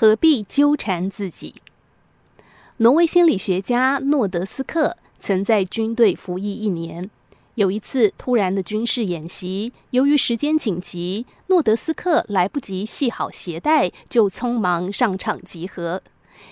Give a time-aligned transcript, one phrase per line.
[0.00, 1.56] 何必纠缠自己？
[2.78, 7.10] 挪威心理学家诺德斯克曾在军队服役一年。
[7.56, 16.02] 有一次突然的军事演习，由于时间紧急，诺德斯克来不及系好鞋带，就匆忙上场集合。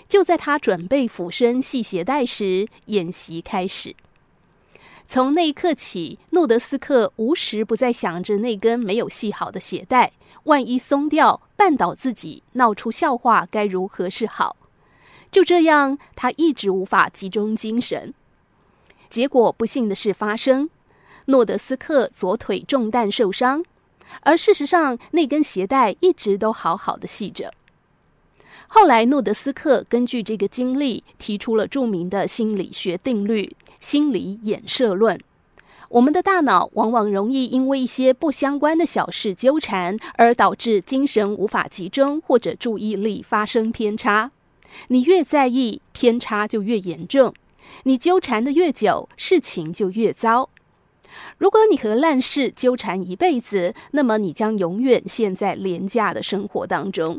[0.07, 3.97] 就在他准备俯身系鞋带时，演习开始。
[5.11, 10.13] 从那一刻起，诺德斯克无时不在想着那根没有系好的鞋带，
[10.45, 14.55] 万一松掉，绊倒自己，闹出笑话，该如何是好？
[15.31, 18.13] 就这样，他一直无法集中精神。
[19.09, 20.69] 结果，不幸的事发生。
[21.25, 23.65] 诺德斯克左腿中弹受伤，
[24.21, 27.55] 而事实上那根鞋带一直都好好的系着。
[28.71, 35.19] 后来，诺德斯克根据这个经历提出了著名的心理学定律——心理衍射论。
[35.89, 44.31] 我们的大脑往往容易因为一些不相关的小事纠缠，而导致精神无法集中或者注意力发生偏差。
[44.89, 47.33] 你越在意，偏差就越严重；
[47.85, 50.51] 你纠缠的越久，事情就越糟。
[51.39, 57.19] 如果你和烂事纠缠一辈子，那么你将永远陷在廉价的生活当中。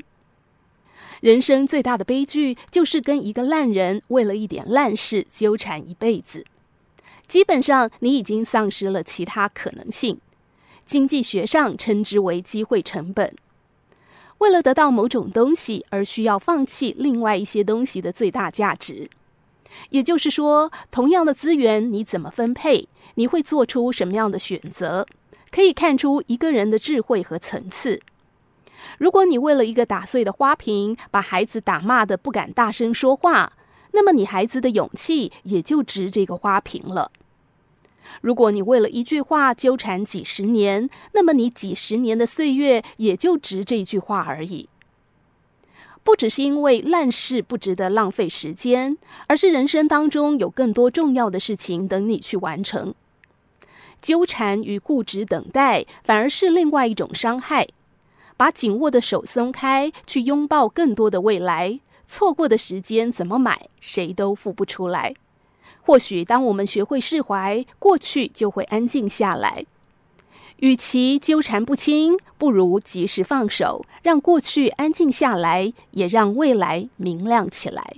[1.21, 6.45] 人生最大的悲剧就是跟一个烂人为了一点烂事纠缠一辈子。
[7.27, 10.19] 基本上，你已经丧失了其他可能性。
[10.85, 13.35] 经济学上称之为机会成本。
[14.39, 19.09] 为了得到某种东西而需要放弃另外一些东西的最大价值。
[19.89, 22.87] 也就是说，同样的资源，你怎么分配？
[23.15, 25.05] 你会做出什么样的选择？
[25.51, 28.01] 可以看出一个人的智慧和层次。
[28.97, 33.53] 如果你为了一个打碎的花瓶，把孩子打骂的不敢大声说话，
[33.91, 37.11] 那么你孩子的勇气也就值这个花瓶了。
[38.21, 44.67] 如果你为了一句话纠缠几十年，那么你几十年的岁月也就值这句话而已。
[46.03, 52.95] 不只是因为烂事不值得浪费时间，而是人生当中有更多重要的事情等你去完成。
[54.01, 57.67] 纠缠与固执等待，反而是另外一种伤害。
[58.39, 61.81] 把紧握的手松开，去拥抱更多的未来。
[62.07, 65.13] 错过的时间怎么买，谁都付不出来。
[65.81, 69.65] 或许当我们学会释怀，过去就会安静下来。
[70.59, 77.95] 与其纠缠不清，不如及时放手，让过去安静下来，也让未来明亮起来。